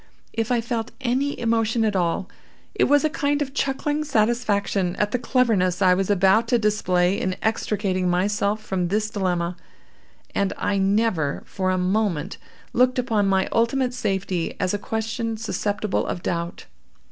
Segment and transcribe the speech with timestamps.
[0.33, 2.27] If I felt any emotion at all,
[2.73, 7.21] it was a kind of chuckling satisfaction at the cleverness I was about to display
[7.21, 9.57] in extricating myself from this dilemma;
[10.33, 12.37] and I never, for a moment,
[12.73, 16.65] looked upon my ultimate safety as a question susceptible of doubt.